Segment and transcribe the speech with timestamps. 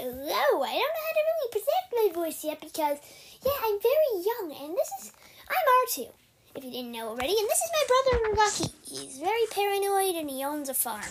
[0.00, 0.62] hello.
[0.64, 2.98] I don't know how to really present my voice yet because,
[3.44, 5.12] yeah, I'm very young, and this is
[5.48, 6.08] I'm R2.
[6.56, 8.74] If you didn't know already, and this is my brother Lucky.
[8.82, 11.04] He's very paranoid, and he owns a farm.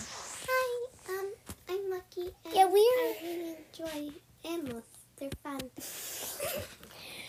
[0.48, 1.26] Hi, um,
[1.68, 2.34] I'm Lucky.
[2.44, 4.12] And Yeah, we're- I really enjoy
[4.44, 4.84] animals.
[5.18, 5.60] They're fun.
[5.78, 6.44] So-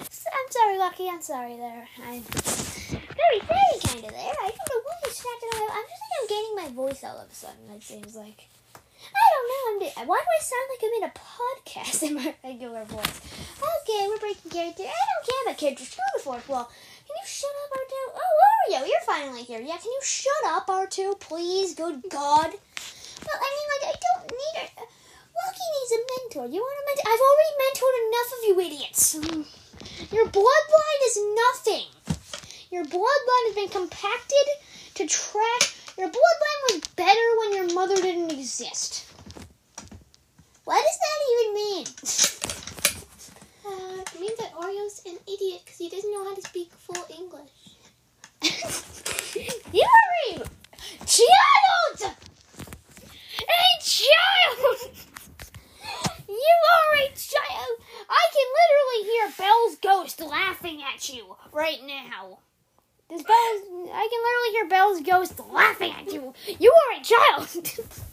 [0.33, 1.07] I'm sorry, Lucky.
[1.09, 1.87] I'm sorry there.
[2.03, 4.35] I'm very, very kind of there.
[4.43, 5.69] I don't know what is happening.
[5.71, 7.69] I'm just like I'm gaining my voice all of a sudden.
[7.75, 8.47] It seems like
[9.09, 9.61] I don't know.
[10.01, 10.07] I'm.
[10.07, 13.21] Why do I sound like I'm in a podcast in my regular voice?
[13.57, 14.83] Okay, we're breaking character.
[14.83, 15.85] I don't care about character.
[15.85, 16.69] Screw the fourth wall.
[17.07, 17.93] Can you shut up, R2?
[18.15, 18.33] Oh,
[18.71, 19.59] Oreo, you're finally here.
[19.59, 21.75] Yeah, can you shut up, R2, please?
[21.75, 22.49] Good God.
[22.51, 24.81] Well, I mean, like, I don't need a.
[25.31, 26.45] Lucky needs a mentor.
[26.53, 27.07] You want a mentor?
[27.09, 29.03] I've already mentored enough of you idiots.
[30.11, 31.87] Your bloodline is nothing.
[32.71, 34.47] Your bloodline has been compacted
[34.95, 35.75] to trash.
[35.97, 39.05] Your bloodline was better when your mother didn't exist.
[40.63, 41.85] What does that even mean?
[43.63, 47.05] Uh, it means that Oreo's an idiot because he doesn't know how to speak full
[47.15, 47.51] English.
[49.71, 52.15] you are a child!
[53.39, 54.91] A child!
[56.27, 57.77] You are a child!
[58.09, 62.39] I can literally hear Belle's ghost laughing at you right now.
[63.09, 63.61] This Belle's,
[63.93, 66.33] I can literally hear Belle's ghost laughing at you.
[66.59, 68.09] You are a child!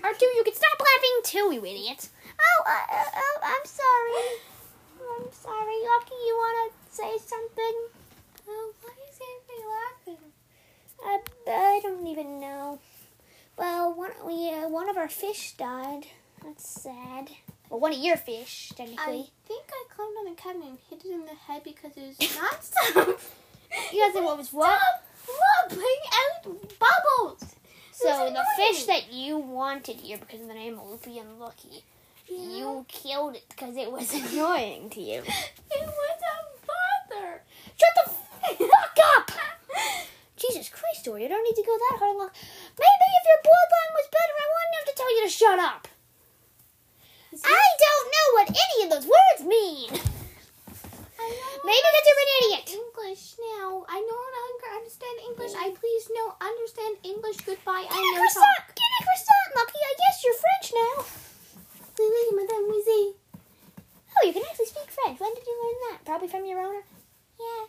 [0.00, 2.08] R2, you can stop laughing too, you idiot.
[2.38, 4.40] Oh, uh, uh, uh, I'm sorry.
[5.00, 5.76] I'm sorry.
[5.84, 7.76] Lucky, you want to say something?
[8.48, 10.32] Oh, why is everybody laughing?
[11.04, 11.18] I,
[11.50, 12.78] I don't even know.
[13.56, 16.06] Well, one we uh, one of our fish died.
[16.44, 17.30] That's sad.
[17.70, 18.98] Well, one of your fish, technically.
[18.98, 22.16] I think I climbed on the cabinet and hit it in the head because it
[22.18, 23.20] was not stop.
[23.92, 24.78] You guys think what was what?
[25.24, 27.55] Stop popping out bubbles.
[27.98, 31.82] So the fish that you wanted here because of the name Loopy and Lucky,
[32.28, 32.36] Yeah.
[32.38, 35.20] you killed it because it was annoying to you.
[35.20, 37.42] It was a bother.
[37.78, 38.10] Shut the
[38.66, 39.30] fuck up!
[40.36, 42.16] Jesus Christ, Dory, you don't need to go that hard.
[42.18, 42.32] Look,
[42.78, 45.88] maybe if your bloodline was better, I wouldn't have to tell you to shut up.
[47.44, 50.15] I don't know what any of those words mean.
[51.66, 52.64] Maybe because you're an idiot.
[52.70, 53.82] English now.
[53.90, 55.54] I no longer understand English.
[55.58, 57.38] I please no understand English.
[57.42, 57.86] Goodbye.
[57.86, 58.66] I Get a know croissant!
[58.74, 59.80] Get a croissant, Lucky.
[59.82, 60.94] I guess you're French now.
[61.98, 63.04] Oui, oui, Madame Wheezy.
[64.14, 65.18] Oh, you can actually speak French.
[65.18, 66.04] When did you learn that?
[66.04, 66.84] Probably from your owner.
[67.40, 67.62] Yeah.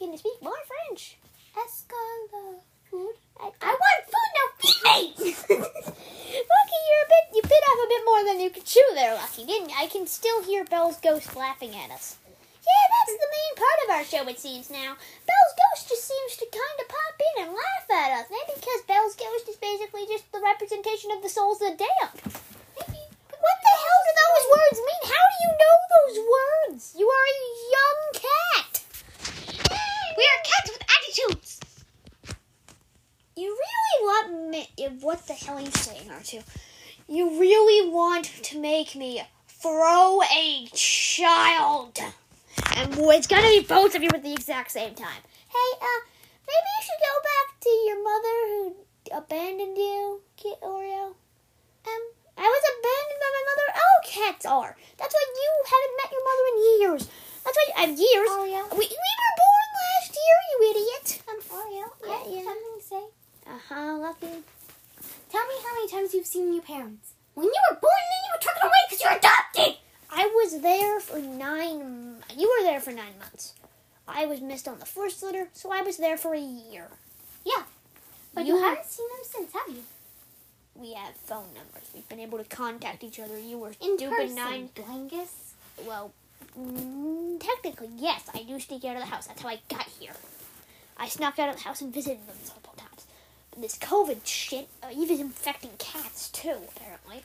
[0.00, 1.16] You can speak more French.
[1.54, 2.60] Escala.
[2.90, 3.14] Food.
[3.38, 4.48] I, I want food now.
[4.58, 5.34] Feed me.
[5.56, 7.24] Lucky, you're a bit.
[7.34, 9.76] You bit off a bit more than you could chew there, Lucky, didn't you?
[9.78, 12.16] I can still hear Belle's ghost laughing at us.
[12.66, 14.98] Yeah, that's the main part of our show, it seems now.
[15.22, 18.26] Belle's ghost just seems to kind of pop in and laugh at us.
[18.26, 22.18] Maybe because Belle's ghost is basically just the representation of the souls of the damned.
[22.74, 23.02] Maybe.
[23.30, 25.02] What the hell do those words mean?
[25.14, 26.82] How do you know those words?
[26.98, 27.42] You are a
[27.76, 28.72] young cat.
[30.18, 31.60] We are cats with attitudes.
[33.36, 34.68] You really want me?
[35.00, 36.42] What the hell are you saying, R2?
[37.06, 42.00] You really want to make me throw a child?
[42.76, 45.22] And it's gonna be both of you at the exact same time.
[45.48, 46.00] Hey, uh,
[46.44, 48.76] maybe you should go back to your mother who
[49.16, 51.16] abandoned you, Kit Oreo.
[51.88, 52.02] Um,
[52.36, 53.66] I was abandoned by my mother.
[53.80, 54.76] Oh, cats are.
[54.98, 57.02] That's why you haven't met your mother in years.
[57.48, 58.28] That's why uh, years.
[58.28, 58.62] Oreo.
[58.76, 61.22] We, we were born last year, you idiot.
[61.32, 61.88] I'm Oreo.
[62.04, 62.44] Yeah, I have yeah.
[62.44, 63.04] something to say.
[63.48, 64.44] Uh huh, lucky.
[65.32, 67.14] Tell me how many times you've seen your parents.
[67.32, 69.80] When you were born, then you were taken away because you're adopted.
[70.12, 72.16] I was there for nine.
[72.36, 73.54] You were there for nine months.
[74.08, 76.88] I was missed on the first litter, so I was there for a year.
[77.44, 77.64] Yeah.
[78.34, 79.82] But you, haven't seen them since, have you?
[80.74, 81.90] We have phone numbers.
[81.94, 83.38] We've been able to contact each other.
[83.38, 84.68] You were In stupid person, nine.
[84.74, 85.28] Blangus.
[85.86, 86.12] Well,
[86.58, 88.28] mm, technically, yes.
[88.34, 89.26] I do sneak out of the house.
[89.26, 90.12] That's how I got here.
[90.96, 93.06] I snuck out of the house and visited them several times.
[93.50, 97.24] But this COVID shit, uh, even infecting cats too, apparently.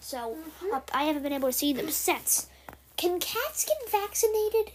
[0.00, 0.74] So Mhm.
[0.74, 2.46] uh, I haven't been able to see them since.
[3.02, 4.70] Can cats get vaccinated?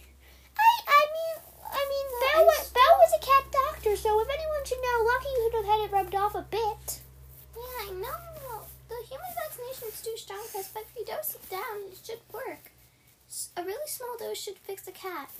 [0.52, 4.64] I I mean I mean Belle, I'm Belle was a cat doctor, so if anyone
[4.68, 7.00] should know, Lucky would have had it rubbed off a bit.
[7.56, 8.68] Yeah, I know.
[8.92, 12.04] The human vaccination is too strong for us, but if you dose it down, it
[12.04, 12.68] should work.
[13.56, 15.32] A really small dose should fix a cat.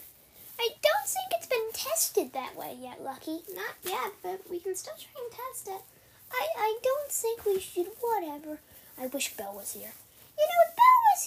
[0.58, 3.44] I don't think it's been tested that way yet, Lucky.
[3.52, 5.84] Not yet, but we can still try and test it.
[6.32, 7.92] I, I don't think we should.
[8.00, 8.60] Whatever.
[8.96, 9.92] I wish Belle was here.
[10.40, 10.77] You know,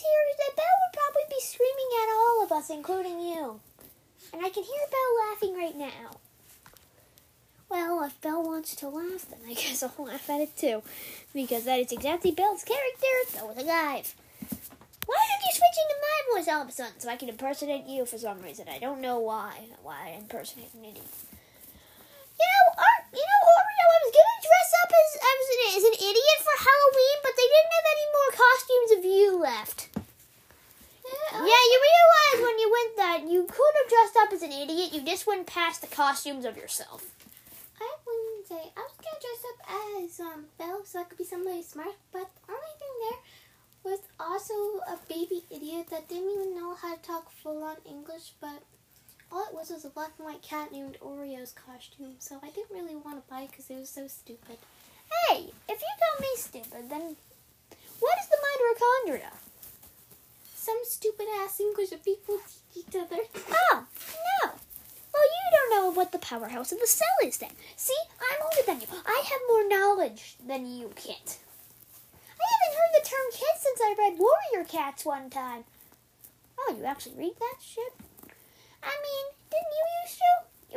[0.01, 3.59] here, that Belle would probably be screaming at all of us, including you.
[4.33, 6.17] And I can hear Belle laughing right now.
[7.69, 10.83] Well, if Belle wants to laugh, then I guess I'll laugh at it too.
[11.33, 14.15] Because that is exactly Belle's character, Belle was alive.
[15.05, 17.85] Why don't you switch into my voice all of a sudden so I can impersonate
[17.85, 18.67] you for some reason?
[18.69, 19.67] I don't know why.
[19.83, 21.07] Why I impersonate an idiot.
[22.39, 23.40] You know, Art, you know,
[24.91, 25.09] as,
[25.77, 29.79] as, an, idiot for Halloween, but they didn't have any more costumes of you left.
[29.95, 34.51] Yeah, Yeah, you realize when you went that you could have dressed up as an
[34.51, 37.05] idiot, you just went past the costumes of yourself.
[37.79, 39.59] I wouldn't say I was gonna dress up
[40.05, 43.19] as um Belle so I could be somebody smart, but the only thing there
[43.83, 44.53] was also
[44.85, 48.61] a baby idiot that didn't even know how to talk full on English, but
[49.31, 52.75] all it was was a black and white cat named Oreo's costume, so I didn't
[52.75, 54.57] really want to buy it because it was so stupid.
[55.29, 57.15] Hey, if you call me stupid, then
[57.99, 59.31] what is the mitochondria?
[60.55, 62.39] Some stupid ass English people
[62.73, 63.17] teach each other.
[63.49, 63.85] Oh,
[64.43, 64.51] no.
[65.13, 67.51] Well, you don't know what the powerhouse of the cell is then.
[67.75, 68.87] See, I'm older than you.
[69.05, 71.39] I have more knowledge than you, Kit.
[72.39, 75.63] I haven't heard the term kit since I read Warrior Cats one time.
[76.59, 77.93] Oh, you actually read that shit?
[78.83, 80.31] I mean, didn't you used to?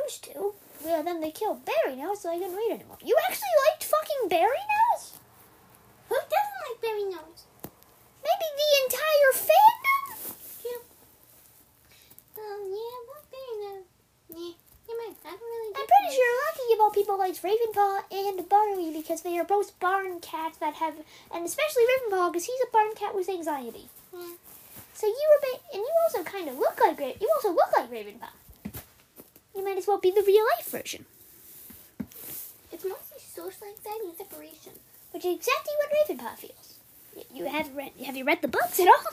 [0.04, 0.54] Used to.
[0.84, 2.98] Well, then they killed Barry now, so I couldn't read anymore.
[3.02, 5.16] You actually liked fucking Berrynose?
[6.08, 7.44] Who doesn't like Berrynose?
[8.22, 9.84] Maybe the entire fandom?
[12.36, 13.88] Um, yeah, well, Berrynose.
[14.28, 14.52] Yeah,
[14.88, 15.16] you might.
[15.24, 15.68] I don't really.
[15.76, 16.14] I'm pretty those.
[16.14, 20.58] sure lucky of all people likes Ravenpaw and Barley because they are both barn cats
[20.58, 20.94] that have,
[21.32, 23.88] and especially Ravenpaw because he's a barn cat with anxiety.
[24.12, 24.34] Yeah.
[24.94, 27.90] So you were, and you also kind of look like Ra- you also look like
[27.90, 28.30] Ravenpaw.
[29.54, 31.04] You might as well be the real life version,
[32.72, 34.72] It's mostly social anxiety and separation.
[35.12, 36.74] which is exactly what Ravenpaw feels.
[37.16, 39.04] Y- You have read, have you read the books at all?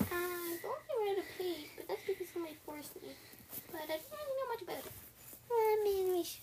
[0.00, 3.10] I've only read a page, but that's because somebody forced me.
[3.72, 4.92] But I didn't really know much about it.
[5.50, 6.40] I mean, we sh-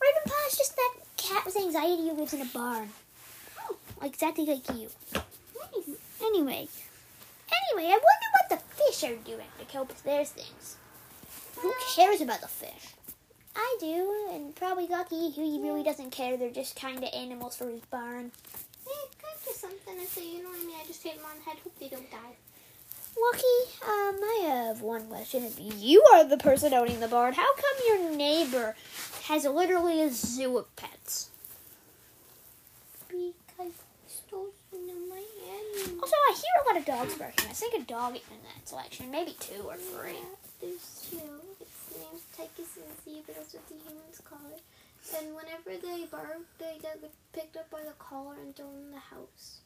[0.00, 2.90] Ravenpaw is just that cat with anxiety who lives in a barn,
[3.68, 4.88] Oh, exactly like you.
[5.12, 5.96] nice.
[6.22, 6.68] Anyway,
[7.72, 10.76] anyway, I wonder what the fish are doing to cope with their things.
[11.56, 12.94] Who cares about the fish?
[13.54, 16.36] I do, and probably Lucky, who he really doesn't care.
[16.36, 18.30] They're just kind of animals for his barn.
[18.84, 19.98] Hey, can I do something?
[19.98, 20.76] I say, you know what I mean?
[20.82, 21.56] I just hit them on the head.
[21.64, 22.36] Hope they don't die.
[23.18, 25.50] Lucky, um, I have one question.
[25.58, 27.32] You are the person owning the barn.
[27.32, 28.76] How come your neighbor
[29.24, 31.30] has literally a zoo of pets?
[33.08, 33.70] Because I
[34.06, 35.75] stole some of my animals.
[36.00, 37.46] Also, I hear a lot of dogs barking.
[37.48, 40.12] I think a dog in that selection, maybe two or three.
[40.12, 41.20] Yeah, there's two.
[41.60, 43.34] Its name's Tychus and Zebra.
[43.34, 44.62] That's what the humans call it.
[45.16, 46.98] And whenever they bark, they get
[47.32, 49.58] picked up by the collar and thrown in the house.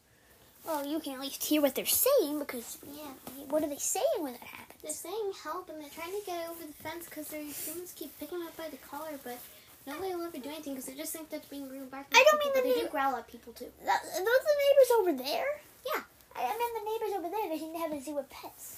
[0.65, 3.09] Well, you can at least hear what they're saying because Yeah.
[3.49, 4.81] what are they saying when that happens?
[4.83, 8.17] They're saying help and they're trying to get over the fence because their humans keep
[8.19, 9.39] picking them up by the collar, but
[9.87, 12.13] nobody will ever do anything because they just think that's being rude barking.
[12.15, 13.71] I don't people, mean but the they do growl at people too.
[13.79, 15.61] Th- Are those the neighbors over there?
[15.85, 16.01] Yeah.
[16.35, 17.49] I I mean the neighbors over there.
[17.49, 18.77] They seem to have a zoo of pets.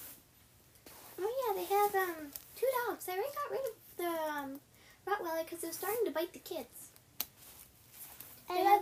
[1.19, 3.05] Oh yeah, they have um two dogs.
[3.05, 4.59] They already got rid of the um,
[5.07, 6.89] Rottweiler because it was starting to bite the kids.
[8.49, 8.81] I love.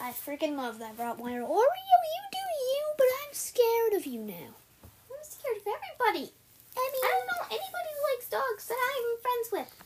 [0.00, 1.44] I freaking love that Rottweiler.
[1.44, 4.54] Oreo, you do you, but I'm scared of you now.
[4.84, 6.32] I'm scared of everybody.
[6.76, 9.84] I mean, I don't know anybody who likes dogs that I'm friends with.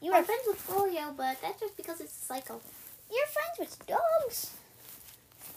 [0.00, 2.60] you are friends with Oreo, but that's just because it's a psycho.
[3.10, 4.54] you're friends with dogs.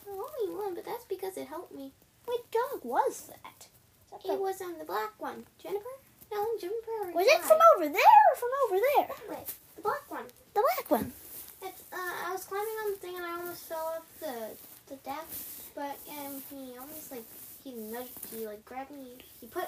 [0.08, 1.92] Only one, but that's because it helped me.
[2.26, 3.68] What dog was that?
[4.12, 5.96] That the- It was on the black one, Jennifer.
[6.32, 7.12] No, Jennifer.
[7.14, 9.08] was it from over there or from over there?
[9.08, 9.44] that way?
[9.76, 10.26] The black one.
[10.54, 11.14] The black one.
[11.62, 14.96] It's, uh, I was climbing on the thing and I almost fell off the the
[14.98, 15.26] deck,
[15.74, 17.24] but um, he almost like
[17.64, 19.68] he nudged, he like grabbed me, he put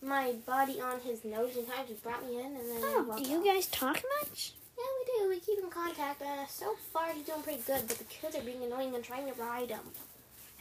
[0.00, 3.14] my body on his nose and kind of just brought me in, and then Oh,
[3.18, 3.44] do you off.
[3.44, 4.52] guys talk much?
[4.78, 5.28] Yeah, we do.
[5.28, 6.22] We keep in contact.
[6.22, 9.26] Uh, so far, he's doing pretty good, but the kids are being annoying and trying
[9.26, 9.80] to ride him.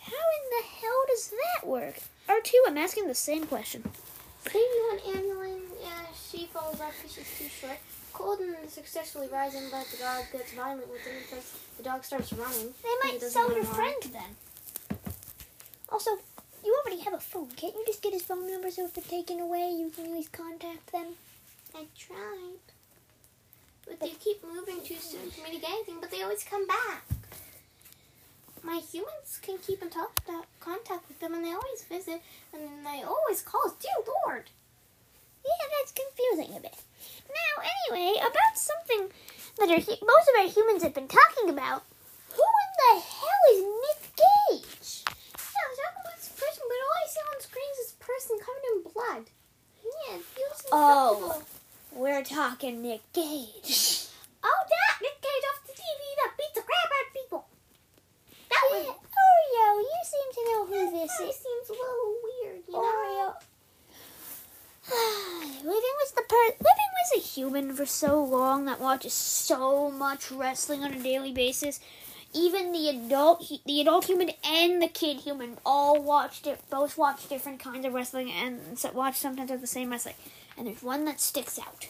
[0.02, 2.00] How in the hell does that work?
[2.28, 3.84] R2, I'm asking the same question.
[4.46, 7.78] Baby one Annalyn, yeah, she falls off because she's too short.
[8.14, 12.34] Colden successfully rides him, but the dog gets violent with him because the dog starts
[12.34, 12.74] running.
[12.84, 14.36] They might sell your friend then.
[15.90, 16.12] Also,
[16.64, 17.50] you already have a phone.
[17.56, 20.30] Can't you just get his phone number so if they're taken away, you can always
[20.30, 21.08] contact them?
[21.76, 22.60] I tried.
[23.88, 26.66] But they keep moving too soon for me to get anything, but they always come
[26.68, 27.04] back.
[28.64, 30.10] My humans can keep in touch,
[30.60, 32.22] contact with them, and they always visit,
[32.54, 34.50] and they always call us, Dear Lord.
[35.44, 36.78] Yeah, that's confusing a bit.
[37.28, 39.10] Now, anyway, about something
[39.58, 41.84] that our, most of our humans have been talking about.
[42.34, 45.04] Who in the hell is Nick Gage?
[45.06, 47.96] Yeah, I was talking about this person, but all I see on screen is this
[48.00, 49.26] person covered in blood.
[49.84, 51.44] Yeah, it feels Oh.
[51.94, 54.06] We're talking Nick Gage.
[54.44, 54.64] Oh,
[61.08, 62.82] say It seems a little weird, you know?
[62.82, 63.34] Oreo.
[65.58, 70.32] living with the per- living with a human for so long that watches so much
[70.32, 71.80] wrestling on a daily basis.
[72.34, 76.62] Even the adult, the adult human and the kid human all watched it.
[76.70, 80.16] Both watch different kinds of wrestling and so- watch sometimes of the same wrestling.
[80.58, 81.88] And there's one that sticks out: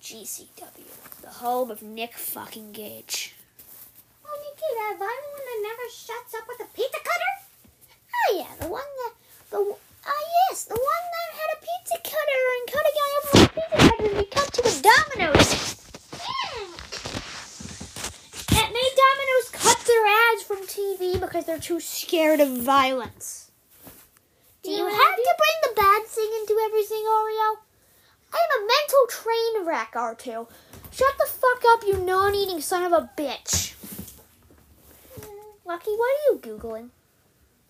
[0.00, 3.34] GCW, the home of Nick fucking Gage.
[4.78, 7.32] That violent one that never shuts up with a pizza cutter?
[8.14, 9.12] Oh yeah, the one that
[9.50, 9.58] the
[10.06, 13.42] ah yes, the one that had a pizza cutter and cut a guy up with
[13.42, 15.50] a pizza cutter and he cut to a Domino's.
[18.54, 23.50] That made dominoes cut their ads from TV because they're too scared of violence.
[24.62, 25.22] Do you You have do?
[25.22, 27.58] to bring the bad thing into everything, Oreo?
[28.32, 30.48] I am a mental train wreck, R2.
[30.92, 33.74] Shut the fuck up, you non-eating son of a bitch.
[35.68, 36.88] Lucky, what are you googling?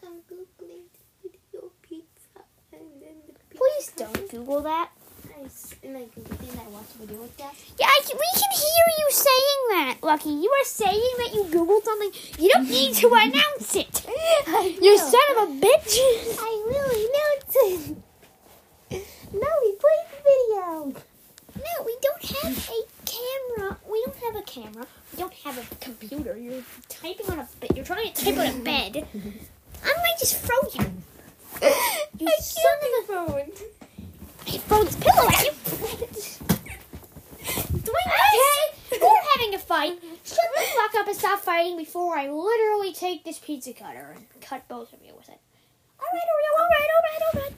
[0.06, 0.86] I'm googling
[1.20, 4.90] video pizza and then the pizza Please don't Google that.
[5.36, 5.40] I
[5.84, 7.56] and I Googled and I watched a video with that.
[7.76, 10.30] Yeah, can, we can hear you saying that, Lucky.
[10.30, 12.12] You are saying that you Googled something.
[12.38, 14.06] You don't need to announce it.
[14.80, 15.98] You son of a bitch.
[16.38, 17.96] I really know it.
[19.32, 21.02] No, we played the video.
[21.56, 23.76] No, we don't have a camera.
[23.90, 24.86] We don't have a camera.
[25.12, 26.36] We don't have a computer.
[26.36, 27.48] You're typing on a
[28.35, 28.37] bed.
[28.37, 29.08] You're trying to type on a bed.
[29.85, 30.92] I might just throw you.
[32.18, 33.40] You I son killed the phone.
[33.40, 33.78] of a...
[34.47, 35.52] I throw this pillow at you.
[37.88, 40.00] Okay, we're having a fight.
[40.25, 44.26] Shut the fuck up and stop fighting before I literally take this pizza cutter and
[44.40, 45.40] cut both of you with it.
[46.00, 47.54] Alright, Oreo, alright, alright, alright.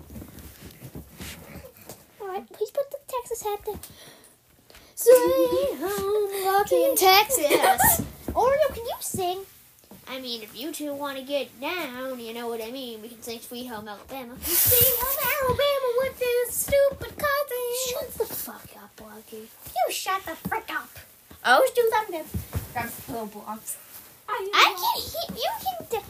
[2.20, 3.78] Alright, please put the Texas hat there.
[4.94, 8.06] Sweet home, lucky in Texas.
[8.28, 9.40] Oreo, can you sing?
[10.08, 13.00] I mean, if you two want to get down, you know what I mean.
[13.02, 14.38] We can sing Sweet Home Alabama.
[14.44, 17.66] See, I'm Alabama with this stupid cousin.
[17.90, 19.48] Shut the fuck up, Lucky.
[19.74, 20.88] You shut the frick up.
[21.44, 22.22] Oh, do something.
[22.72, 23.76] Grab pillow blocks.
[24.28, 25.50] I can hear you
[25.90, 26.02] can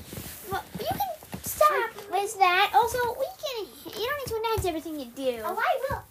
[0.52, 2.72] well, you can stop with that.
[2.74, 3.66] Also, we can.
[3.86, 5.40] You don't need to announce everything you do.
[5.42, 6.02] Oh, I will.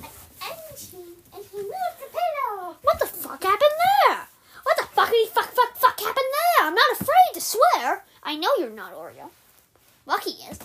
[0.00, 2.76] And he, and he moved the pillow.
[2.80, 4.28] What the fuck happened there?
[4.62, 6.68] What the fuckity fuck fuck fuck happened there?
[6.68, 8.04] I'm not afraid to swear.
[8.22, 9.28] I know you're not Oreo.
[10.06, 10.58] Lucky is.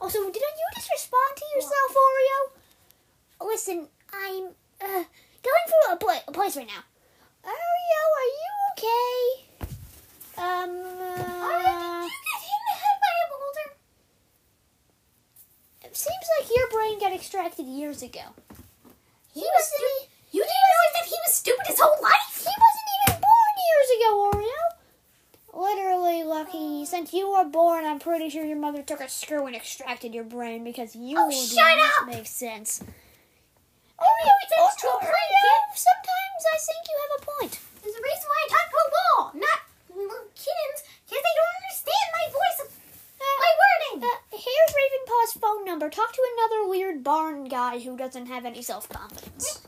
[0.00, 3.46] Also, didn't you just respond to yourself, Oreo?
[3.46, 4.44] Listen, I'm
[4.80, 5.04] uh,
[5.42, 6.82] going through a, a place right now.
[7.44, 9.20] Oreo, are you okay?
[10.38, 10.70] Um.
[11.00, 13.68] Uh, did you get hit in the head by a boulder?
[15.84, 18.24] it seems like your brain got extracted years ago.
[19.34, 20.08] He was stupid.
[20.32, 22.30] You didn't realize that he was stupid his whole life?
[22.38, 24.59] He wasn't even born years ago, Oreo.
[25.60, 26.86] Literally, Lucky.
[26.86, 30.24] Since you were born, I'm pretty sure your mother took a screw and extracted your
[30.24, 32.08] brain because you Oh, do shut not up!
[32.08, 32.80] make sense.
[32.80, 35.76] Oreo, it's Oh, extra Oreo, credit.
[35.76, 37.60] sometimes I think you have a point.
[37.82, 39.60] There's a reason why I talk to a wall, not
[39.94, 42.58] little kittens, because they don't understand my voice,
[43.20, 44.08] my wording.
[44.08, 45.90] Uh, here's Ravenpaw's phone number.
[45.90, 49.60] Talk to another weird barn guy who doesn't have any self confidence.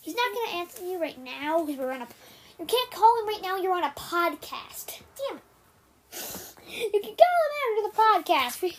[0.00, 2.08] He's not going to answer you right now because we're on a.
[2.62, 3.56] You can't call him right now.
[3.56, 5.00] You're on a podcast.
[5.18, 5.42] Damn it.
[6.70, 8.62] You can call him after the podcast.
[8.62, 8.76] We,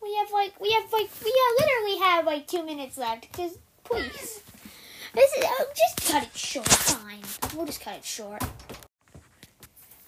[0.00, 3.36] we have like we have like we uh, literally have like two minutes left.
[3.36, 4.44] Just please,
[5.12, 6.68] this is uh, just cut it short.
[6.68, 7.24] Fine,
[7.56, 8.44] we'll just cut it short.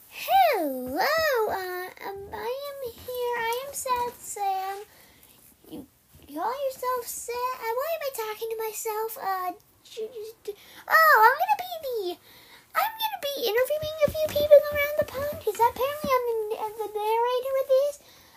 [0.07, 1.01] Hello,
[1.49, 3.37] uh, um, I am here.
[3.37, 4.77] I am Sad Sam.
[5.69, 5.87] You
[6.33, 7.35] call yourself Sad?
[7.35, 9.19] Uh, why am I talking to myself?
[9.21, 9.53] Uh,
[10.01, 12.17] oh, I'm gonna be the.
[12.75, 16.73] I'm gonna be interviewing a few people around the pond because apparently I'm the, uh,
[16.81, 17.95] the narrator of this.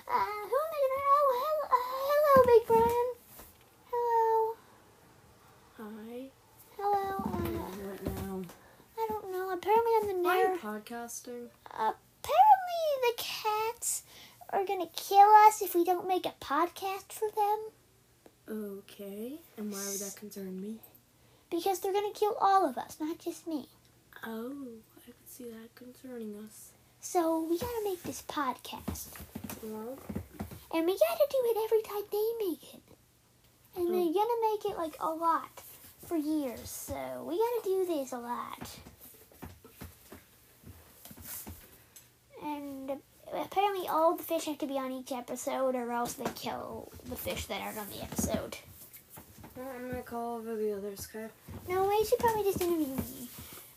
[0.08, 1.02] Uh, who am I gonna?
[1.16, 3.10] Oh, hello, uh, hello, Big Brian.
[3.92, 4.56] Hello,
[5.80, 6.18] Hi.
[6.76, 7.08] hello.
[7.24, 7.40] Uh,
[7.88, 8.42] What now?
[9.00, 9.50] I don't know.
[9.52, 10.68] Apparently I'm the Why are you narrator.
[10.68, 11.48] podcasting?
[11.72, 14.04] Apparently the cats
[14.52, 17.60] are gonna kill us if we don't make a podcast for them
[18.48, 19.40] Okay.
[19.58, 20.80] And why would that concern me?
[21.56, 23.68] Because they're gonna kill all of us, not just me.
[24.26, 24.52] Oh,
[24.98, 26.72] I could see that concerning us.
[27.00, 29.08] So we gotta make this podcast.
[29.64, 32.82] And we gotta do it every time they make it.
[33.78, 34.14] And they're oh.
[34.14, 35.62] gonna make it like a lot
[36.06, 36.70] for years.
[36.70, 38.70] So we gotta do this a lot.
[42.44, 42.92] And
[43.34, 47.16] apparently all the fish have to be on each episode or else they kill the
[47.16, 48.58] fish that aren't on the episode.
[49.58, 51.28] I'm gonna call over the others, okay?
[51.70, 53.30] No, I should probably just interview me.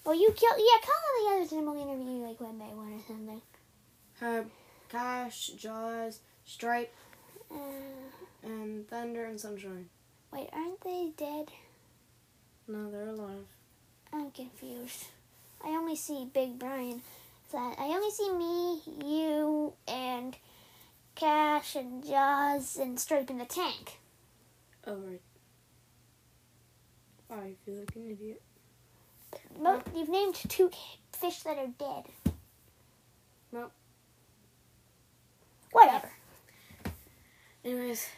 [0.05, 2.65] Well, you kill, yeah, call on the others and we'll interview you like one by
[2.67, 3.43] one or something.
[4.21, 4.45] Hi.
[4.89, 6.93] Cash, Jaws, Stripe,
[7.51, 7.55] Uh,
[8.43, 9.89] and Thunder and Sunshine.
[10.33, 11.51] wait, aren't they dead?
[12.67, 13.47] No, they're alive.
[14.13, 15.05] I'm confused.
[15.65, 17.03] I only see Big Brian.
[17.53, 20.37] That I only see me, you, and
[21.15, 23.99] Cash and Jaws and Stripe in the tank.
[24.87, 25.21] Oh, right.
[27.31, 28.43] Oh, I feel like an idiot.
[29.61, 30.71] Mo- you've named two
[31.13, 32.05] fish that are dead.
[33.53, 33.73] Nope.
[35.73, 36.11] Whatever.
[37.65, 38.09] Anyways,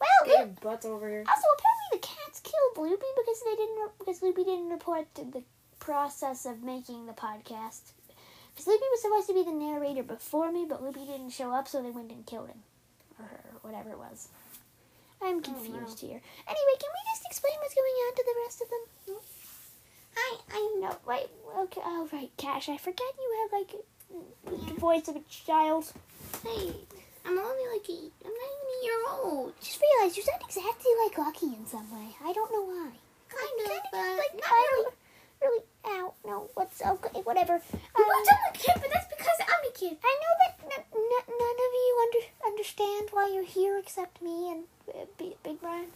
[0.00, 1.24] Well, get your butts over here.
[1.28, 5.42] also apparently the cats killed Loopy because they didn't because Loopy didn't report the, the
[5.78, 7.92] process of making the podcast.
[8.54, 11.68] Because Loopy was supposed to be the narrator before me, but Loopy didn't show up,
[11.68, 12.62] so they went and killed him
[13.18, 14.28] or her, or whatever it was.
[15.22, 16.20] I'm oh, confused here.
[16.48, 18.84] Anyway, can we just explain what's going on to the rest of them?
[20.16, 20.96] I I know.
[21.06, 21.28] Wait.
[21.58, 21.80] Okay.
[21.84, 22.68] Oh right, Cash.
[22.68, 25.92] I forgot you have like the voice of a child.
[26.42, 26.72] Hey,
[27.24, 29.52] I'm only like a, I'm not even a year old.
[29.60, 32.16] Just realized you sound exactly like Lucky in some way.
[32.24, 32.90] I don't know why.
[33.28, 34.92] Kind of, but like not really,
[35.40, 35.64] really.
[35.86, 36.14] Ow.
[36.24, 36.50] No.
[36.54, 37.20] What's okay?
[37.22, 37.54] Whatever.
[37.54, 37.60] Um,
[37.96, 39.96] Well, I'm a kid, but that's because I'm a kid.
[40.04, 44.50] I know that n- n- none of you under- understand why you're here except me
[44.52, 45.86] and uh, B- Big Brian.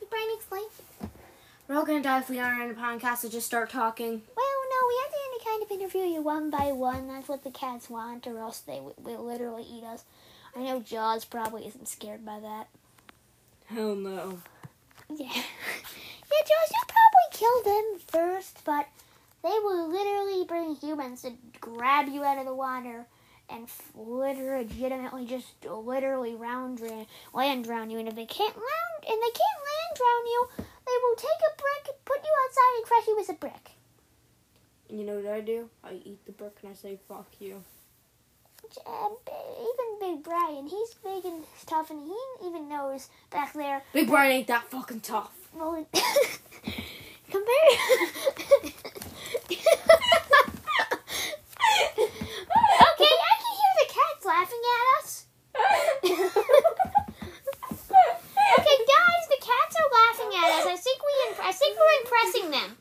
[0.00, 0.64] Big Brian, explain.
[1.68, 4.22] We're all gonna die if we aren't in a podcast, so just start talking.
[4.36, 7.06] Well, no, we have to kind of interview you one by one.
[7.08, 10.04] That's what the cats want, or else they w- will literally eat us.
[10.56, 12.66] I know Jaws probably isn't scared by that.
[13.66, 14.38] Hell no.
[15.08, 15.30] Yeah.
[16.30, 18.86] yeah, Jaws, you probably kill them first, but
[19.42, 23.06] they will literally bring humans to grab you out of the water
[23.48, 27.98] and literally, legitimately just literally round drown, land drown you.
[27.98, 31.56] And if they can't land, and they can't land drown you, they will take a
[31.56, 33.70] brick, put you outside, and crush you with a brick.
[34.88, 35.68] And you know what I do?
[35.82, 37.62] I eat the brick and I say, fuck you.
[38.62, 44.32] Even Big Brian, he's big and tough, and he even knows back there Big Brian
[44.32, 45.39] ain't that fucking tough.
[47.30, 47.70] Compare.
[51.80, 55.26] okay, I can hear the cats laughing at us.
[58.58, 60.66] okay, guys, the cats are laughing at us.
[60.66, 61.12] I think we,
[61.44, 62.76] I think we're impressing them.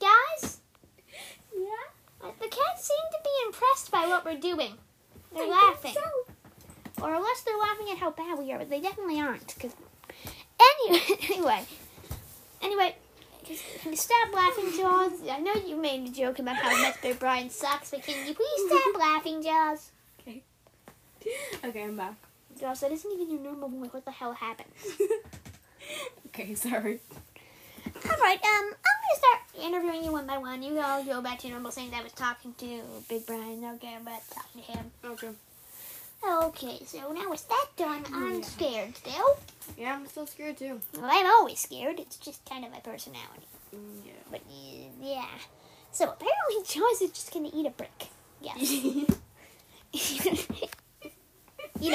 [0.00, 0.60] Guys,
[1.54, 1.86] Yeah.
[2.40, 4.78] the cats seem to be impressed by what we're doing.
[5.34, 5.94] They're laughing.
[7.02, 9.54] Or unless they're laughing at how bad we are, but they definitely aren't.
[9.58, 9.74] Cause
[10.60, 11.64] anyway, anyway,
[12.62, 12.94] anyway,
[13.46, 15.12] just stop laughing, Jaws.
[15.30, 18.66] I know you made a joke about how Big Brian sucks, but can you please
[18.68, 19.90] stop laughing, Jaws?
[20.20, 20.42] Okay,
[21.64, 22.14] Okay, I'm back.
[22.58, 23.92] Jaws, that isn't even your normal voice.
[23.92, 24.68] What the hell happened?
[26.26, 27.00] okay, sorry.
[27.86, 30.62] All right, um, I'm gonna start interviewing you one by one.
[30.62, 33.64] You all go back to your normal saying that I was talking to Big Brian.
[33.76, 34.90] Okay, I'm back talking to him.
[35.04, 35.28] Okay.
[36.22, 38.46] Okay, so now with that done, I'm Yeah.
[38.46, 39.36] scared still.
[39.76, 40.80] Yeah, I'm still scared too.
[40.94, 41.98] Well, I'm always scared.
[41.98, 43.46] It's just kind of my personality.
[43.74, 45.28] Mm, But uh, yeah.
[45.92, 48.08] So apparently Jaws is just gonna eat a brick.
[48.40, 48.54] Yeah.
[48.58, 50.76] eat a brick.
[51.80, 51.92] Eat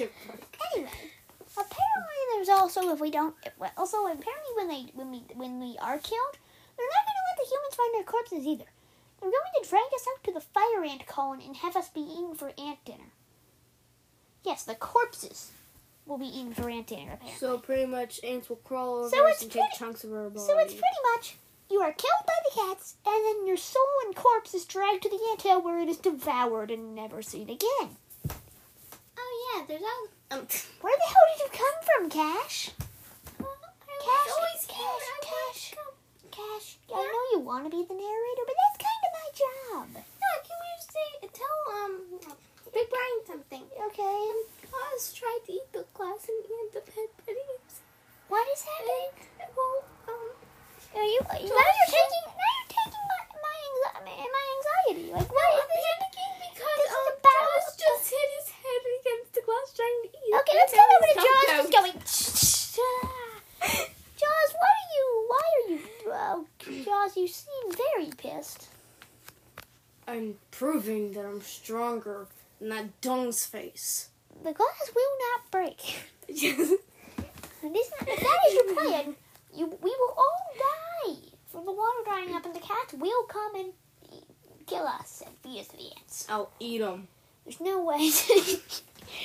[0.00, 0.58] a brick.
[0.74, 0.90] Anyway,
[1.56, 5.76] apparently there's also if we don't well, also apparently when they when we when we
[5.80, 6.38] are killed,
[6.76, 8.70] they're not gonna let the humans find our corpses either.
[9.20, 12.00] They're going to drag us out to the fire ant colony and have us be
[12.00, 13.12] eaten for ant dinner.
[14.44, 15.50] Yes, the corpses
[16.06, 17.38] will be eaten for ant dinner apparently.
[17.38, 20.12] So pretty much ants will crawl over So us it's and take pretty- chunks of
[20.12, 20.46] our body.
[20.46, 21.36] So it's pretty much
[21.70, 25.08] you are killed by the cats, and then your soul and corpse is dragged to
[25.08, 27.96] the ant hill where it is devoured and never seen again.
[29.16, 30.38] Oh yeah, there's all.
[30.38, 30.46] Um,
[30.80, 32.70] Where the hell did you come from, Cash?
[33.38, 33.44] I
[34.02, 35.74] Cash, Cash, Cash,
[36.30, 36.78] Cash.
[36.92, 38.89] I know you want to be the narrator, but that's kind of my
[39.40, 39.88] job.
[39.94, 41.92] No, can we just say tell um
[42.74, 43.64] Big Brian something?
[43.90, 44.20] Okay.
[44.70, 47.56] Oz tried to eat the glass and eat the pet, but he
[48.28, 49.10] What is happening?
[49.56, 49.76] well,
[50.08, 50.28] um,
[50.94, 55.06] Are you now you're taking now you're taking my my, anxi- my anxiety.
[55.12, 55.50] Like what?
[55.56, 55.98] I'm is it?
[55.98, 60.10] panicking because This is um, Oz just hit his head against the glass trying to
[60.14, 60.32] eat.
[60.40, 61.48] Okay, let's and come over to Jaws.
[61.50, 61.96] Just going.
[64.20, 65.06] Jaws, what are you?
[65.30, 65.80] Why are you?
[66.06, 66.38] Oh,
[66.84, 68.59] Jaws, you seem very pissed.
[70.10, 72.26] I'm proving that I'm stronger
[72.58, 74.08] than that dung's face.
[74.42, 76.00] The glass will not break.
[76.32, 76.70] Yes.
[77.60, 79.16] And if that is your plan,
[79.52, 81.16] you we will all die
[81.48, 83.72] from the water drying up, and the cats will come and
[84.68, 86.26] kill us and feed us to the ants.
[86.28, 87.08] I'll eat them.
[87.44, 87.96] There's no way.
[88.30, 88.60] okay,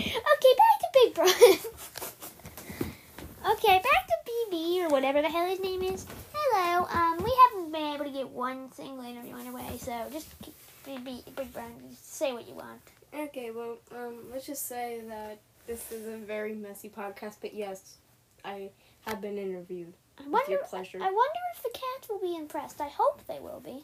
[0.02, 1.32] back to Big Brother.
[3.52, 6.08] okay, back to BB or whatever the hell his name is.
[6.34, 6.88] Hello.
[6.90, 10.55] Um, we haven't been able to get one single interview in a so just keep,
[10.86, 12.82] BB, Big Brian, just say what you want.
[13.14, 17.98] Okay, well, um, let's just say that this is a very messy podcast, but yes,
[18.44, 18.70] I
[19.08, 19.94] have been interviewed.
[20.20, 20.52] I With wonder.
[20.52, 20.98] your pleasure.
[20.98, 22.80] I wonder if the cats will be impressed.
[22.82, 23.84] I hope they will be.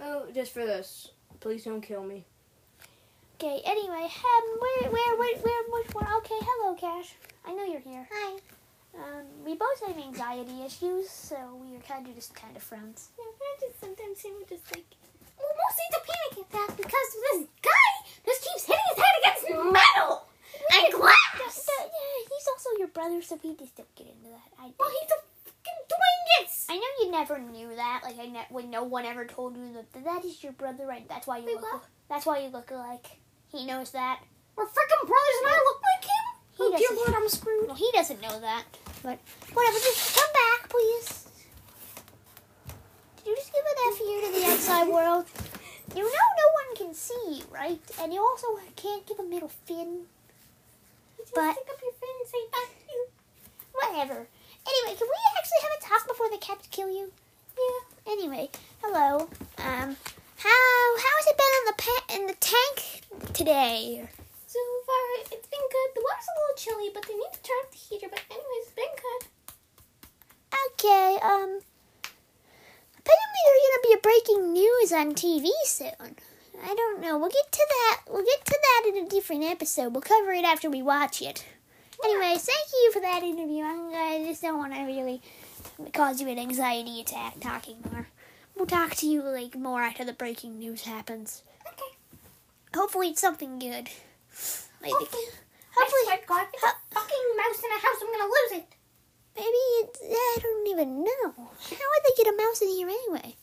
[0.00, 1.10] Oh, just for this.
[1.40, 2.24] Please don't kill me.
[3.40, 3.60] Okay.
[3.64, 6.06] Anyway, um, where, where, where, where, which one?
[6.18, 6.38] Okay.
[6.40, 7.14] Hello, Cash.
[7.46, 8.06] I know you're here.
[8.12, 8.38] Hi.
[8.96, 13.08] Um, we both have anxiety issues, so we are kind of just kind of friends.
[13.18, 14.86] Yeah, I just sometimes seem just like,
[15.36, 15.84] well, mostly
[16.38, 17.90] a panic attack because this guy
[18.26, 20.26] just keeps hitting his head against metal
[20.72, 21.68] and glass.
[21.68, 24.48] Yeah, he's also your brother, so we just don't get into that.
[24.58, 26.66] I, Well, he's a fucking dingus.
[26.70, 28.00] I know you never knew that.
[28.04, 31.06] Like I ne- when no one ever told you that that is your brother, right?
[31.08, 31.72] That's why you Wait, look.
[31.72, 31.84] what?
[32.08, 33.06] That's why you look alike.
[33.52, 34.20] He knows that.
[34.56, 36.24] We're freaking brothers, and I look like him.
[36.56, 37.66] He oh dear doesn't- Lord, I'm screwed.
[37.66, 38.64] Well, he doesn't know that.
[39.02, 39.18] But
[39.52, 39.78] whatever.
[39.78, 41.28] Just come back, please.
[43.18, 45.26] Did you just give an F here to the outside world?
[45.94, 47.80] You know no one can see you, right?
[48.00, 50.06] And you also can't give a middle fin.
[51.34, 53.06] But- stick up your fin and say thank you.
[53.72, 54.26] Whatever.
[54.66, 57.12] Anyway, can we actually have a talk before the cats kill you?
[57.58, 58.12] Yeah.
[58.12, 58.50] Anyway,
[58.82, 59.28] hello.
[59.58, 59.96] Um,
[60.38, 63.02] how how has it been in the pa- in the tank
[63.34, 64.08] today?
[64.46, 65.88] So far, it's been good.
[65.94, 68.08] The water's a little chilly, but they need to turn up the heater.
[68.10, 69.22] But anyways, it's been good.
[70.72, 71.18] Okay.
[71.22, 71.60] Um,
[73.04, 76.16] apparently there's gonna be a breaking news on TV soon.
[76.62, 77.18] I don't know.
[77.18, 78.00] We'll get to that.
[78.08, 79.92] We'll get to that in a different episode.
[79.92, 81.44] We'll cover it after we watch it.
[82.04, 83.62] Anyway, thank you for that interview.
[83.64, 85.20] I'm, I just don't want to really
[85.92, 88.08] cause you an anxiety attack talking more.
[88.56, 91.42] We'll talk to you like more after the breaking news happens.
[91.66, 91.96] Okay.
[92.74, 93.88] Hopefully it's something good.
[94.80, 94.92] Maybe.
[94.94, 95.22] Hopefully.
[95.76, 96.02] I Hopefully.
[96.04, 98.73] swear God, a fucking mouse in a house, I'm gonna lose it.
[99.36, 101.34] Maybe it's, I don't even know.
[101.34, 103.34] How would they get a mouse in here anyway?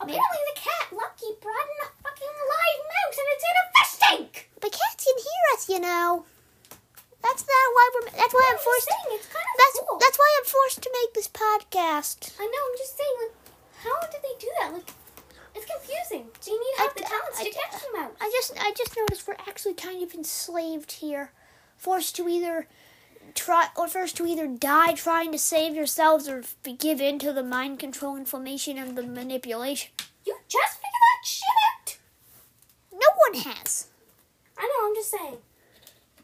[0.00, 3.94] Apparently, the cat Lucky brought in a fucking live mouse, and it's in a fish
[4.00, 4.50] tank.
[4.60, 6.24] But cats can hear us, you know.
[7.22, 8.10] That's not why we're.
[8.16, 8.88] That's why I'm just forced.
[8.88, 9.98] saying, it's kind of That's cool.
[10.00, 12.32] that's why I'm forced to make this podcast.
[12.40, 12.62] I know.
[12.72, 13.36] I'm just saying, like,
[13.84, 14.72] how did they do that?
[14.72, 14.88] Like,
[15.54, 16.32] it's confusing.
[16.40, 18.16] Do you need to I- the talents I- to catch the mouse.
[18.24, 21.32] I just I just noticed we're actually kind of enslaved here,
[21.76, 22.66] forced to either
[23.34, 27.32] try or first to either die trying to save yourselves or f- give in to
[27.32, 29.90] the mind control, inflammation, and the manipulation.
[30.24, 31.44] You just figured that shit
[31.78, 31.98] out.
[32.92, 33.88] No one has.
[34.58, 34.88] I know.
[34.88, 35.38] I'm just saying.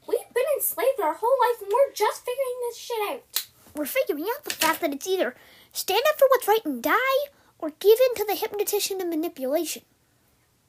[0.07, 3.47] We've been enslaved our whole life, and we're just figuring this shit out.
[3.75, 5.35] We're figuring out the fact that it's either
[5.73, 9.83] stand up for what's right and die, or give in to the hypnotician and manipulation.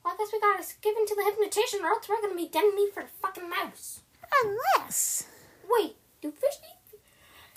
[0.03, 2.47] Well, I guess we gotta give in to the hypnotician, or else we're gonna be
[2.47, 4.01] dead meat for the fucking mouse.
[4.43, 5.25] Unless,
[5.69, 6.99] Wait, do fish eat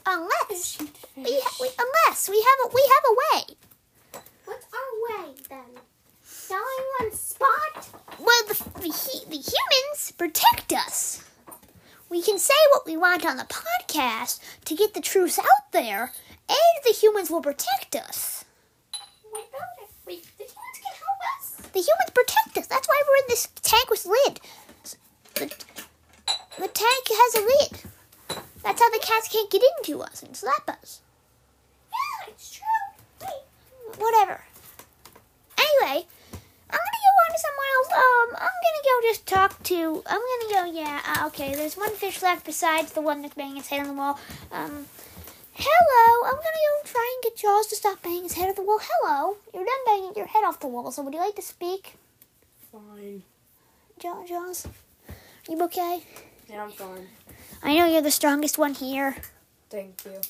[0.07, 0.89] unless fish?
[1.17, 1.41] we, fish?
[1.43, 4.23] ha- we unless we have a we have a way.
[4.45, 5.83] What's our way then?
[6.49, 7.89] Dying on spot?
[8.19, 8.91] Well, the the,
[9.29, 11.25] the humans protect us.
[12.09, 16.13] We can say what we want on the podcast to get the truth out there,
[16.49, 18.45] and the humans will protect us.
[19.31, 19.89] What about it?
[20.07, 21.71] Wait, the humans can help us?
[21.71, 22.67] The humans protect us.
[22.67, 24.41] That's why we're in this tank with lid.
[25.35, 25.47] The,
[26.59, 27.91] the tank has a lid.
[28.63, 31.01] That's how the cats can't get into us and slap us.
[31.91, 32.65] Yeah, it's true.
[33.23, 34.45] Wait, Whatever.
[35.59, 36.07] Anyway,
[36.71, 37.91] I'm gonna go on to someone else.
[37.93, 40.03] Um, I'm gonna go just talk to.
[40.07, 40.73] I'm gonna go.
[40.79, 41.01] Yeah.
[41.07, 41.55] Uh, okay.
[41.55, 44.19] There's one fish left besides the one that's banging its head on the wall.
[44.53, 44.87] Um.
[45.55, 46.27] Hello.
[46.27, 48.81] I'm gonna go try and get Jaws to stop banging his head off the wall.
[48.83, 49.37] Hello.
[49.53, 50.91] You're done banging your head off the wall.
[50.93, 51.95] So would you like to speak,
[52.73, 53.25] Fine.
[54.03, 54.67] Ja- Jaws?
[55.49, 56.03] You okay?
[56.49, 57.09] Yeah, I'm fine.
[57.63, 59.17] I know you're the strongest one here.
[59.69, 60.21] Thank you.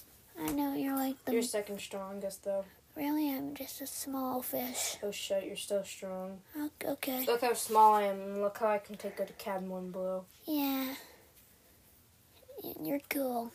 [0.43, 1.33] I know you're like the.
[1.33, 2.65] You're second strongest, though.
[2.97, 4.97] really, I'm just a small fish.
[5.03, 6.39] Oh shit, you're still strong.
[6.85, 7.25] Okay.
[7.27, 9.91] Look how small I am, and look how I can take a cat in one
[9.91, 10.25] blow.
[10.47, 10.95] Yeah.
[12.83, 13.53] You're cool.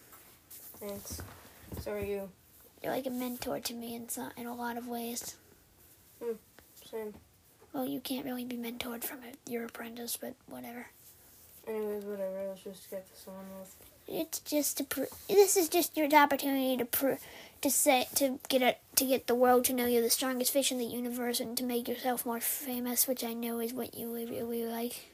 [0.80, 1.22] Thanks.
[1.82, 2.30] So are you.
[2.84, 5.36] You're like a mentor to me in some, in a lot of ways.
[6.24, 6.34] Hmm.
[6.90, 7.14] Same.
[7.74, 10.88] Well, you can't really be mentored from a, your apprentice, but whatever.
[11.68, 12.46] Anyways, whatever.
[12.50, 13.76] Let's just get this on with.
[14.08, 17.22] It's just to pr- this is just your opportunity to pr-
[17.62, 20.72] to say to get it to get the world to know you're the strongest fish
[20.72, 24.14] in the universe and to make yourself more famous, which I know is what you
[24.14, 25.08] really, really like.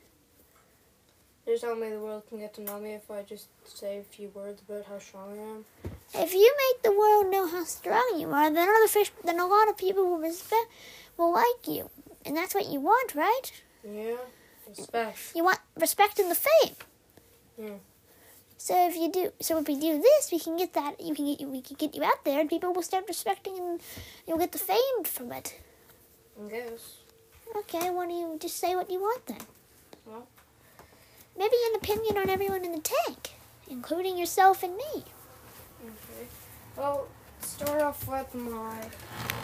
[1.47, 4.03] You're telling me the world can get to know me if I just say a
[4.03, 5.65] few words about how strong I am?
[6.13, 9.47] If you make the world know how strong you are, then other fish, then a
[9.47, 10.67] lot of people will respect,
[11.17, 11.89] will like you,
[12.25, 13.51] and that's what you want, right?
[13.83, 14.17] Yeah.
[14.77, 15.31] Respect.
[15.35, 16.75] You want respect and the fame.
[17.57, 17.79] Yeah.
[18.57, 21.01] So if you do, so if we do this, we can get that.
[21.01, 21.47] You can get, you.
[21.47, 23.81] we can get you out there, and people will start respecting, and
[24.27, 25.59] you'll get the fame from it.
[26.39, 26.97] I guess.
[27.57, 29.41] Okay, why don't you just say what you want then?
[30.05, 30.27] Well.
[31.37, 33.31] Maybe an opinion on everyone in the tank,
[33.69, 35.03] including yourself and me.
[35.83, 36.27] Okay.
[36.77, 37.07] Well,
[37.39, 38.77] start off with my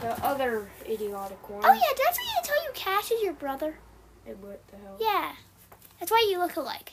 [0.01, 1.61] the other idiotic one.
[1.65, 3.79] Oh yeah, did I forget to tell you Cash is your brother?
[4.27, 4.97] Hey, what the hell?
[4.99, 5.31] Yeah.
[6.01, 6.91] That's why you look alike.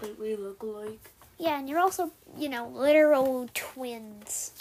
[0.00, 1.10] Wait, we look alike.
[1.36, 4.52] Yeah, and you're also, you know, literal twins.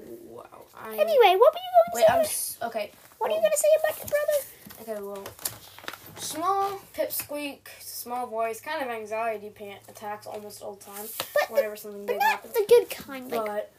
[0.00, 0.46] Wow.
[0.74, 2.06] I Anyway, what were you wait.
[2.08, 2.54] going I'm to say?
[2.54, 2.90] s- okay.
[3.18, 5.00] What are you well- going to say about your brother?
[5.00, 5.24] Okay, well,
[6.16, 11.54] small pipsqueak, small voice, kind of anxiety pant attacks almost all the time But, the,
[11.54, 12.54] whenever something but big not happens.
[12.54, 13.30] the good kind.
[13.30, 13.72] Like, But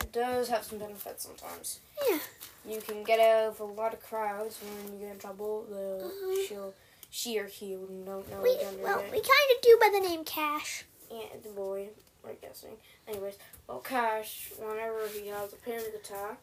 [0.00, 1.80] it does have some benefits sometimes.
[2.08, 2.18] yeah.
[2.66, 5.64] You can get out of a lot of crowds when you get in trouble.
[5.68, 6.46] The Uh-huh.
[6.46, 6.74] she'll,
[7.10, 10.84] she or he don't know We, well, we kind of do by the name Cash.
[11.10, 11.88] and the boy,
[12.26, 12.76] I'm guessing.
[13.06, 13.34] Anyways,
[13.66, 16.42] well, Cash, whenever he has a panic attack,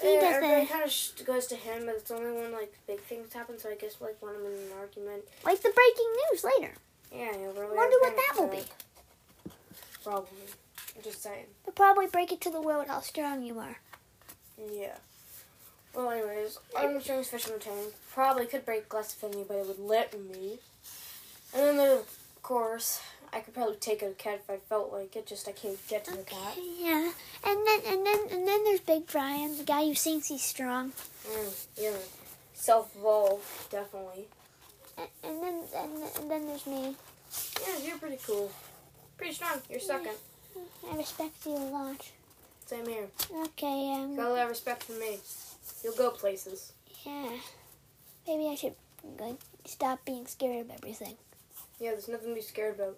[0.00, 2.72] He eh, does everybody kind of sh- goes to him, but it's only when like
[2.86, 3.58] big things happen.
[3.58, 6.72] So I guess like when I'm in an argument, Like the breaking news later.
[7.12, 7.76] yeah, you really.
[7.76, 8.64] Wonder what that will be.
[10.02, 10.30] Probably.
[10.96, 11.46] I'm just saying.
[11.66, 13.78] We'll probably break it to the world how strong you are.
[14.72, 14.96] Yeah.
[15.94, 17.94] Well, anyways, I'm showing fish in the tank.
[18.12, 20.58] Probably could break glass thingy, but it would let me.
[21.54, 23.00] And then, of course,
[23.32, 25.26] I could probably take a cat if I felt like it.
[25.26, 26.56] Just I can't get to the cat.
[26.78, 27.10] Yeah.
[27.46, 30.92] And then and then and then there's Big Brian, the guy who thinks he's strong.
[31.28, 31.96] Mm, yeah.
[32.54, 34.26] Self-evolve, definitely.
[34.96, 36.94] And, and then and, and then there's me.
[37.66, 38.52] Yeah, you're pretty cool.
[39.16, 39.60] Pretty strong.
[39.68, 40.16] You're second.
[40.90, 42.08] I respect you a lot.
[42.66, 43.08] Same here.
[43.42, 45.18] Okay, um, Got a lot of respect for me.
[45.82, 46.72] You'll go places.
[47.04, 47.30] yeah.
[48.26, 48.74] Maybe I should
[49.66, 51.16] stop being scared of everything.
[51.78, 52.96] Yeah, there's nothing to be scared about.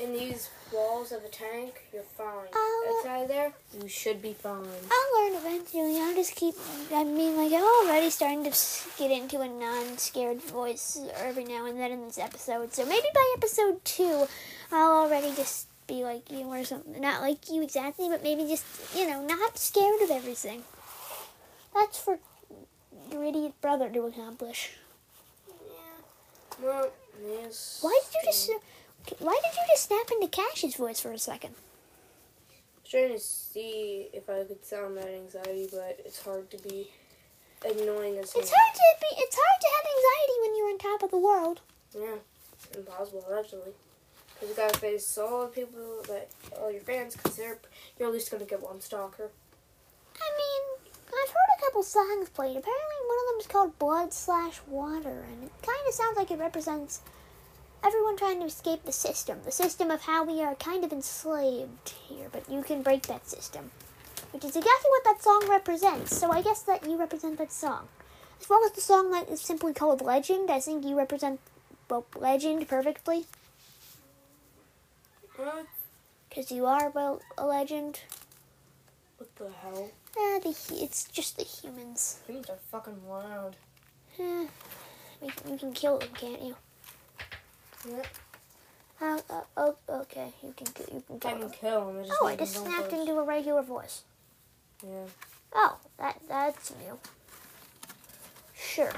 [0.00, 2.48] In these walls of a tank, you're fine.
[2.52, 2.98] Oh.
[2.98, 4.66] Outside there, you should be fine.
[4.90, 6.00] I'll learn eventually.
[6.00, 6.56] I'll just keep.
[6.92, 8.50] I mean, like I'm already starting to
[8.98, 12.74] get into a non-scared voice every now and then in this episode.
[12.74, 14.26] So maybe by episode two,
[14.72, 17.00] I'll already just be like you or something.
[17.00, 18.64] Not like you exactly, but maybe just
[18.96, 20.64] you know, not scared of everything.
[21.74, 22.18] That's for
[23.10, 24.72] your idiot brother to accomplish.
[25.48, 26.62] Yeah.
[26.62, 26.90] Well,
[27.26, 27.78] yes.
[27.82, 28.50] Why did you just?
[29.18, 31.54] Why did you just snap into Cash's voice for a second?
[32.94, 36.88] trying to see if I could sound that anxiety, but it's hard to be
[37.64, 39.08] annoying as It's hard to be.
[39.18, 41.60] It's hard to have anxiety when you're on top of the world.
[41.94, 42.18] Yeah,
[42.76, 43.72] impossible actually.
[44.34, 46.28] Because you gotta face all the people that
[46.60, 47.58] all your fans, because they're
[47.98, 49.30] you're at least gonna get one stalker.
[50.20, 52.56] I mean, I've heard a couple songs played.
[52.56, 56.30] Apparently, one of them is called Blood Slash Water, and it kind of sounds like
[56.30, 57.00] it represents
[57.84, 59.40] everyone trying to escape the system.
[59.44, 63.28] The system of how we are kind of enslaved here, but you can break that
[63.28, 63.72] system.
[64.30, 67.88] Which is exactly what that song represents, so I guess that you represent that song.
[68.40, 71.40] As well as the song that is simply called Legend, I think you represent
[71.90, 73.24] well, Legend perfectly,
[76.28, 77.98] because you are, well, a legend.
[79.18, 79.90] What the hell?
[80.16, 82.20] Eh, the, it's just the humans.
[82.26, 83.56] Humans are fucking loud.
[84.18, 84.46] Eh,
[85.20, 86.56] we, you can kill them, can't you?
[87.88, 88.06] What?
[89.00, 90.32] Uh, uh, oh, okay.
[90.42, 91.50] You can you can I kill can them.
[91.50, 92.04] kill them.
[92.20, 94.04] Oh, I just snapped into a regular voice.
[94.82, 95.06] Yeah.
[95.54, 96.98] Oh, that that's new.
[98.54, 98.92] Sure.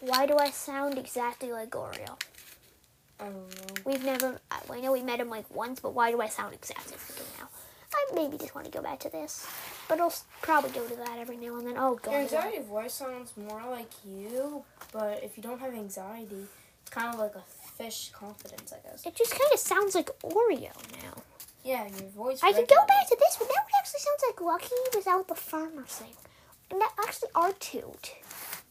[0.00, 2.20] Why do I sound exactly like Oreo?
[3.18, 3.74] I don't know.
[3.84, 4.40] We've never.
[4.50, 7.18] I I know we met him like once, but why do I sound exactly like
[7.18, 7.48] him now?
[7.94, 9.46] I maybe just want to go back to this,
[9.88, 11.74] but I'll probably go to that every now and then.
[11.76, 12.12] Oh god.
[12.12, 16.46] Your anxiety voice sounds more like you, but if you don't have anxiety,
[16.82, 17.42] it's kind of like a
[17.76, 19.06] fish confidence, I guess.
[19.06, 20.72] It just kind of sounds like Oreo
[21.02, 21.22] now.
[21.64, 22.40] Yeah, your voice.
[22.42, 25.34] I could go back to this, but now it actually sounds like Lucky without the
[25.34, 26.14] farmer thing.
[26.70, 27.84] And that actually R2.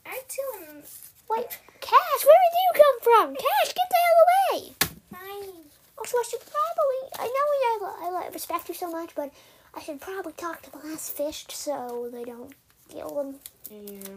[0.05, 0.83] I too am
[1.29, 1.47] Wait,
[1.81, 3.35] Cash, where did you come from?
[3.35, 4.75] Cash, get the hell away!
[5.11, 5.65] fine.
[5.97, 9.31] Also, I should probably, I know I, I respect you so much, but
[9.75, 12.53] I should probably talk to the last fish so they don't
[12.89, 13.35] kill them.
[13.69, 14.09] Yeah.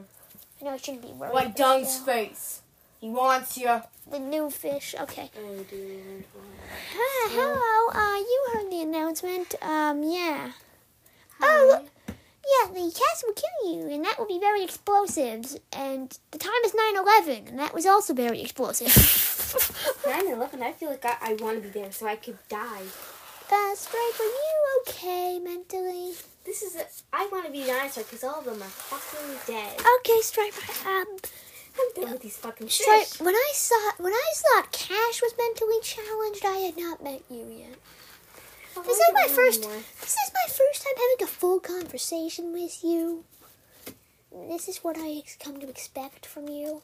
[0.61, 1.35] I know I shouldn't be worried.
[1.35, 2.63] Like Dung's face.
[3.01, 3.81] He wants you.
[4.11, 5.31] The new fish, okay.
[5.39, 6.25] Oh, dude.
[6.95, 10.53] Hi, hello, uh, you heard the announcement, um, yeah.
[11.41, 15.57] Oh, look, yeah, the cats will kill you, and that will be very explosive.
[15.73, 18.89] And the time is 9-11, and that was also very explosive.
[20.03, 20.63] 9/11.
[20.63, 22.83] I feel like I, I want to be there so I could die.
[23.51, 26.13] Uh, Stripe, are you okay mentally?
[26.45, 26.85] This is a.
[27.13, 29.77] I want to be dinosaur because all of them are fucking dead.
[30.01, 30.55] Okay, Stripe,
[30.87, 31.07] um,
[31.79, 33.21] I'm done with these fucking Stripe, fish.
[33.21, 37.47] when I saw, when I thought Cash was mentally challenged, I had not met you
[37.51, 37.79] yet.
[38.85, 39.73] This is my first, more.
[39.73, 43.25] this is my first time having a full conversation with you.
[44.49, 46.83] This is what I come to expect from you.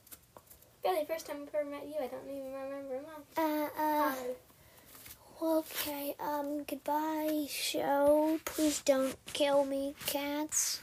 [0.85, 1.95] Really, first time I've ever met you.
[2.01, 4.35] I don't even remember.
[5.45, 8.41] Okay, um, goodbye, show.
[8.47, 10.81] Please don't kill me, cats.